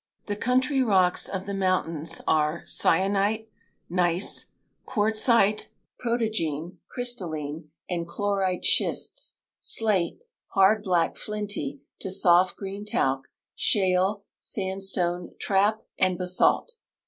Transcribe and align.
The 0.25 0.35
country 0.35 0.81
rocks 0.81 1.29
of 1.29 1.45
the 1.45 1.53
mountains 1.53 2.21
are 2.27 2.63
syenite, 2.65 3.49
gneiss, 3.87 4.47
quartz 4.83 5.29
ite, 5.29 5.69
i)rotogene, 6.03 6.77
crystalline 6.87 7.69
and 7.87 8.07
chlorite 8.07 8.65
schists, 8.65 9.37
slate 9.59 10.17
(hard 10.55 10.81
black 10.81 11.15
flinty 11.17 11.81
to 11.99 12.09
soft 12.09 12.57
green 12.57 12.83
talc) 12.83 13.27
shale, 13.53 14.23
sandstone, 14.39 15.35
trap, 15.39 15.83
and 15.99 16.17
basalt. 16.17 16.77